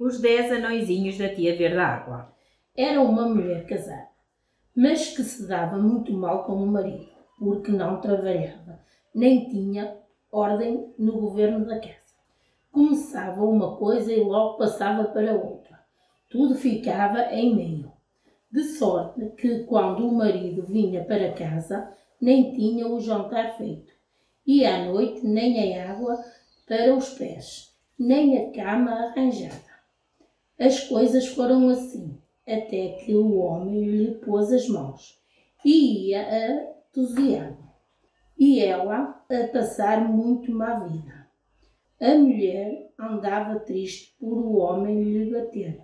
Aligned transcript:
Os 0.00 0.18
dez 0.18 0.50
anõezinhos 0.50 1.18
da 1.18 1.28
tia 1.28 1.54
Verde 1.54 1.76
Água. 1.76 2.34
Era 2.74 3.02
uma 3.02 3.28
mulher 3.28 3.66
casada, 3.66 4.08
mas 4.74 5.14
que 5.14 5.22
se 5.22 5.46
dava 5.46 5.76
muito 5.76 6.10
mal 6.14 6.44
com 6.44 6.54
o 6.54 6.66
marido, 6.66 7.06
porque 7.38 7.70
não 7.70 8.00
trabalhava, 8.00 8.80
nem 9.14 9.50
tinha 9.50 9.98
ordem 10.32 10.94
no 10.98 11.20
governo 11.20 11.66
da 11.66 11.78
casa. 11.78 12.14
Começava 12.72 13.44
uma 13.44 13.76
coisa 13.76 14.10
e 14.10 14.24
logo 14.24 14.56
passava 14.56 15.04
para 15.04 15.34
outra. 15.34 15.78
Tudo 16.30 16.54
ficava 16.54 17.24
em 17.34 17.54
meio. 17.54 17.92
De 18.50 18.62
sorte 18.62 19.20
que, 19.36 19.64
quando 19.64 20.08
o 20.08 20.14
marido 20.14 20.62
vinha 20.62 21.04
para 21.04 21.34
casa, 21.34 21.92
nem 22.18 22.54
tinha 22.54 22.88
o 22.88 22.98
jantar 23.00 23.54
feito, 23.58 23.92
e 24.46 24.64
à 24.64 24.82
noite 24.82 25.26
nem 25.26 25.78
a 25.78 25.90
água 25.90 26.18
para 26.66 26.94
os 26.94 27.10
pés, 27.10 27.76
nem 27.98 28.38
a 28.38 28.50
cama 28.50 28.92
arranjada. 28.92 29.69
As 30.60 30.78
coisas 30.80 31.26
foram 31.26 31.70
assim, 31.70 32.18
até 32.46 32.88
que 33.02 33.14
o 33.14 33.38
homem 33.38 33.82
lhe 33.82 34.14
pôs 34.16 34.52
as 34.52 34.68
mãos 34.68 35.18
e 35.64 36.08
ia 36.08 36.20
a 36.20 36.66
tuziar, 36.92 37.56
e 38.38 38.60
ela 38.60 39.24
a 39.30 39.48
passar 39.48 40.06
muito 40.06 40.52
má 40.52 40.80
vida. 40.80 41.26
A 41.98 42.14
mulher 42.14 42.92
andava 42.98 43.58
triste 43.60 44.14
por 44.20 44.36
o 44.36 44.58
homem 44.58 45.02
lhe 45.02 45.30
bater, 45.30 45.80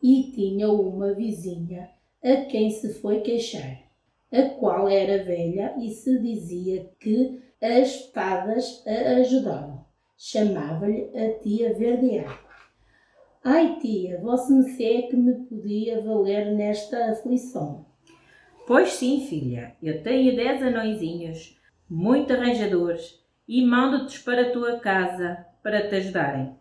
e 0.00 0.30
tinha 0.32 0.70
uma 0.70 1.12
vizinha 1.12 1.90
a 2.22 2.36
quem 2.44 2.70
se 2.70 2.94
foi 3.00 3.22
queixar, 3.22 3.82
a 4.30 4.42
qual 4.60 4.88
era 4.88 5.24
velha 5.24 5.74
e 5.76 5.90
se 5.90 6.20
dizia 6.20 6.88
que 7.00 7.42
as 7.60 8.06
fadas 8.12 8.86
a 8.86 9.16
ajudavam. 9.16 9.84
Chamava-lhe 10.16 11.10
a 11.18 11.36
tia 11.40 11.74
Verde 11.74 12.20
Água. 12.20 12.49
Ai, 13.42 13.78
tia, 13.80 14.20
mercê 14.20 14.84
é 14.84 15.02
que 15.02 15.16
me 15.16 15.32
podia 15.46 16.02
valer 16.02 16.54
nesta 16.54 17.10
aflição. 17.10 17.86
Pois 18.66 18.92
sim, 18.92 19.26
filha, 19.26 19.74
eu 19.82 20.02
tenho 20.02 20.36
dez 20.36 20.62
anõezinhos, 20.62 21.58
muito 21.88 22.34
arranjadores, 22.34 23.18
e 23.48 23.64
mando-te 23.64 24.20
para 24.20 24.42
a 24.42 24.52
tua 24.52 24.78
casa 24.78 25.46
para 25.62 25.88
te 25.88 25.94
ajudarem. 25.94 26.54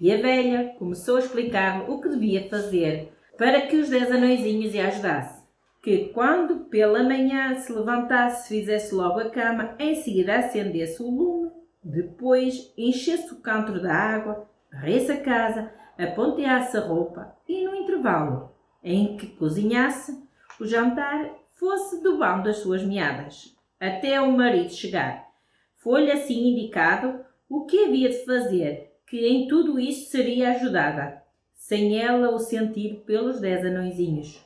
E 0.00 0.12
a 0.12 0.16
velha 0.16 0.74
começou 0.78 1.16
a 1.16 1.18
explicar-lhe 1.18 1.90
o 1.90 2.00
que 2.00 2.08
devia 2.08 2.48
fazer 2.48 3.12
para 3.36 3.62
que 3.62 3.74
os 3.76 3.88
dez 3.88 4.10
anõezinhos 4.12 4.72
lhe 4.72 4.80
ajudassem. 4.80 5.42
Que 5.82 6.10
quando 6.10 6.66
pela 6.66 7.02
manhã 7.02 7.56
se 7.56 7.72
levantasse, 7.72 8.48
fizesse 8.48 8.94
logo 8.94 9.18
a 9.18 9.30
cama, 9.30 9.74
em 9.80 9.96
seguida 9.96 10.36
acendesse 10.36 11.02
o 11.02 11.10
lume, 11.10 11.50
depois 11.82 12.72
enchesse 12.78 13.34
o 13.34 13.40
cantro 13.40 13.82
da 13.82 13.92
água, 13.92 14.48
varresse 14.72 15.10
a 15.10 15.20
casa, 15.20 15.70
aponteasse 15.98 16.76
a 16.76 16.80
roupa 16.80 17.36
e 17.48 17.64
no 17.64 17.74
intervalo 17.74 18.54
em 18.82 19.16
que 19.16 19.28
cozinhasse, 19.28 20.22
o 20.60 20.66
jantar 20.66 21.34
fosse 21.54 22.02
do 22.02 22.18
vão 22.18 22.42
das 22.42 22.58
suas 22.58 22.84
meadas, 22.84 23.56
até 23.80 24.20
o 24.20 24.30
marido 24.30 24.70
chegar. 24.70 25.26
Foi-lhe 25.76 26.12
assim 26.12 26.48
indicado 26.48 27.24
o 27.48 27.64
que 27.64 27.84
havia 27.84 28.10
de 28.10 28.24
fazer, 28.24 28.92
que 29.06 29.26
em 29.26 29.48
tudo 29.48 29.80
isto 29.80 30.10
seria 30.10 30.50
ajudada, 30.50 31.22
sem 31.54 31.98
ela 31.98 32.30
o 32.30 32.38
sentir 32.38 33.02
pelos 33.06 33.40
dez 33.40 33.64
anõezinhos. 33.64 34.44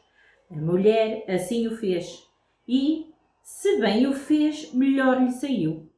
A 0.50 0.56
mulher 0.56 1.24
assim 1.28 1.66
o 1.66 1.76
fez, 1.76 2.24
e, 2.66 3.12
se 3.42 3.80
bem 3.80 4.06
o 4.06 4.12
fez, 4.12 4.72
melhor 4.72 5.20
lhe 5.20 5.32
saiu. 5.32 5.90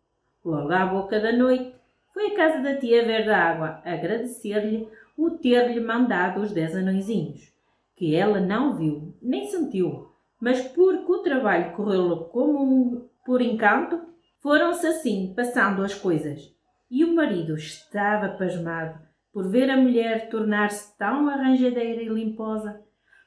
Logo 0.45 0.73
à 0.73 0.87
boca 0.87 1.21
da 1.21 1.33
noite, 1.33 1.75
foi 2.13 2.29
à 2.29 2.37
casa 2.37 2.63
da 2.63 2.77
tia 2.77 3.05
Verde 3.05 3.31
Água 3.31 3.83
agradecer-lhe 3.85 4.89
o 5.27 5.39
ter-lhe 5.39 5.81
mandado 5.81 6.41
os 6.41 6.53
dez 6.53 6.75
anõezinhos, 6.75 7.53
que 7.97 8.15
ela 8.15 8.41
não 8.41 8.77
viu 8.77 9.15
nem 9.21 9.47
sentiu, 9.47 10.09
mas 10.41 10.61
porque 10.69 11.13
o 11.13 11.23
trabalho 11.23 11.75
correu-lhe 11.75 12.25
como 12.31 12.63
um 12.63 13.09
por 13.25 13.43
encanto, 13.43 14.01
foram-se 14.43 14.87
assim 14.87 15.35
passando 15.37 15.85
as 15.85 15.95
coisas. 15.95 16.41
E 16.91 17.05
o 17.05 17.15
marido 17.15 17.55
estava 17.55 18.31
pasmado 18.31 18.99
por 19.33 19.49
ver 19.49 19.71
a 19.71 19.77
mulher 19.77 20.29
tornar-se 20.29 20.97
tão 20.99 21.29
arranjadeira 21.29 22.03
e 22.03 22.09
limposa. 22.09 22.81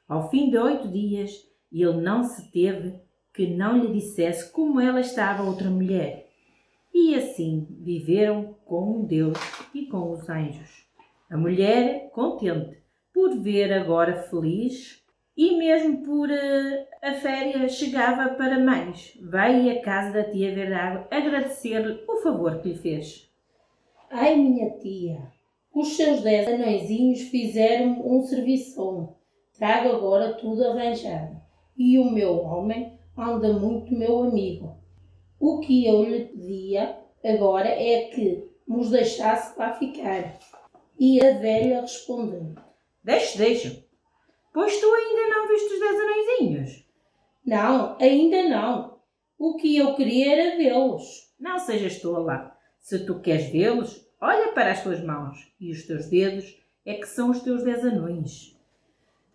Ao 0.08 0.30
fim 0.30 0.50
de 0.50 0.58
oito 0.58 0.90
dias, 0.90 1.32
ele 1.72 2.02
não 2.02 2.24
se 2.24 2.52
teve 2.52 3.00
que 3.34 3.48
não 3.48 3.78
lhe 3.78 3.94
dissesse 3.94 4.52
como 4.52 4.80
ela 4.80 5.00
estava 5.00 5.44
outra 5.44 5.70
mulher. 5.70 6.28
E 6.94 7.16
assim 7.16 7.68
viveram 7.82 8.56
com 8.66 9.06
Deus 9.06 9.38
e 9.74 9.86
com 9.86 10.12
os 10.12 10.28
anjos. 10.30 10.83
A 11.34 11.38
mulher 11.38 12.12
contente 12.12 12.78
por 13.12 13.36
ver 13.40 13.74
agora 13.74 14.22
feliz 14.22 15.04
e 15.36 15.58
mesmo 15.58 16.04
por 16.04 16.30
uh, 16.30 16.86
a 17.02 17.14
férias 17.16 17.72
chegava 17.72 18.36
para 18.36 18.60
mais. 18.60 19.18
Vai 19.20 19.68
à 19.72 19.82
casa 19.82 20.14
da 20.14 20.30
tia 20.30 20.54
Verdago 20.54 21.08
agradecer-lhe 21.10 22.04
o 22.08 22.18
favor 22.18 22.62
que 22.62 22.70
lhe 22.70 22.76
fez. 22.76 23.34
Ai, 24.12 24.36
minha 24.36 24.78
tia, 24.78 25.32
os 25.74 25.98
seus 25.98 26.22
dez 26.22 26.48
anõezinhos 26.48 27.22
fizeram 27.22 28.00
um 28.06 28.22
serviço. 28.22 29.16
Trago 29.58 29.90
agora 29.90 30.34
tudo 30.34 30.64
arranjado. 30.68 31.36
E 31.76 31.98
o 31.98 32.12
meu 32.12 32.44
homem 32.44 32.94
anda 33.18 33.54
muito 33.54 33.92
meu 33.92 34.22
amigo. 34.22 34.78
O 35.40 35.60
que 35.62 35.88
eu 35.88 36.04
lhe 36.04 36.26
pedia 36.26 36.96
agora 37.26 37.70
é 37.70 38.04
que 38.10 38.48
nos 38.68 38.92
deixasse 38.92 39.58
lá 39.58 39.74
ficar. 39.74 40.38
E 41.06 41.20
a 41.20 41.34
velha 41.34 41.82
respondeu: 41.82 42.56
Deixe, 43.04 43.38
deixe. 43.38 43.86
Pois 44.54 44.80
tu 44.80 44.86
ainda 44.86 45.36
não 45.36 45.50
viste 45.50 45.74
os 45.74 45.80
dez 45.82 46.00
anõezinhos? 46.00 46.88
Não, 47.46 47.98
ainda 48.00 48.44
não. 48.44 49.00
O 49.38 49.58
que 49.58 49.76
eu 49.76 49.96
queria 49.96 50.32
era 50.32 50.58
vê-los. 50.58 51.30
Não 51.38 51.60
sejas 51.60 52.00
tola. 52.00 52.56
Se 52.80 53.06
tu 53.06 53.20
queres 53.20 53.48
vê-los, 53.48 54.08
olha 54.22 54.54
para 54.54 54.72
as 54.72 54.82
tuas 54.82 55.04
mãos 55.04 55.54
e 55.60 55.74
os 55.74 55.86
teus 55.86 56.08
dedos 56.08 56.58
é 56.86 56.94
que 56.94 57.06
são 57.06 57.32
os 57.32 57.42
teus 57.42 57.66
dez 57.66 57.84
anões. 57.84 58.58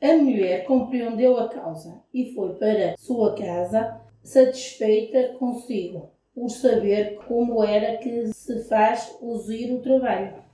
A 0.00 0.15
mulher 0.15 0.65
compreendeu 0.65 1.37
a 1.37 1.50
causa 1.50 2.03
e 2.15 2.33
foi 2.33 2.55
para 2.55 2.97
sua 2.97 3.35
casa 3.35 4.00
satisfeita 4.23 5.35
consigo, 5.39 6.12
por 6.35 6.49
saber 6.49 7.19
como 7.29 7.62
era 7.62 7.99
que 7.99 8.29
se 8.29 8.67
faz 8.71 9.15
usir 9.21 9.71
o 9.75 9.83
trabalho. 9.83 10.47